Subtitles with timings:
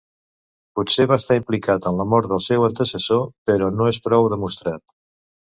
[0.79, 4.87] Potser va estar implicat en la mort del seu antecessor, però no és prou demostrat.